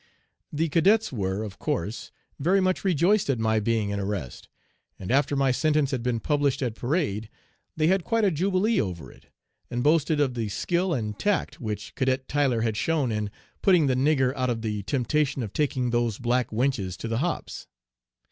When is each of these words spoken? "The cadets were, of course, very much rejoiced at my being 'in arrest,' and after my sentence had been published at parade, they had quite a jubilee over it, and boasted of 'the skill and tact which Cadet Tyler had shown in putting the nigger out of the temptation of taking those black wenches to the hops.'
"The 0.51 0.67
cadets 0.67 1.11
were, 1.13 1.43
of 1.43 1.59
course, 1.59 2.11
very 2.39 2.59
much 2.59 2.83
rejoiced 2.83 3.29
at 3.29 3.37
my 3.37 3.59
being 3.59 3.91
'in 3.91 3.99
arrest,' 3.99 4.49
and 4.97 5.11
after 5.11 5.35
my 5.35 5.51
sentence 5.51 5.91
had 5.91 6.01
been 6.01 6.19
published 6.19 6.63
at 6.63 6.73
parade, 6.73 7.29
they 7.77 7.85
had 7.85 8.03
quite 8.03 8.25
a 8.25 8.31
jubilee 8.31 8.81
over 8.81 9.11
it, 9.11 9.27
and 9.69 9.83
boasted 9.83 10.19
of 10.19 10.33
'the 10.33 10.49
skill 10.49 10.91
and 10.91 11.19
tact 11.19 11.61
which 11.61 11.93
Cadet 11.93 12.27
Tyler 12.27 12.61
had 12.61 12.77
shown 12.77 13.11
in 13.11 13.29
putting 13.61 13.85
the 13.85 13.93
nigger 13.95 14.33
out 14.35 14.49
of 14.49 14.63
the 14.63 14.81
temptation 14.81 15.43
of 15.43 15.53
taking 15.53 15.91
those 15.91 16.17
black 16.17 16.49
wenches 16.49 16.97
to 16.97 17.07
the 17.07 17.19
hops.' 17.19 17.67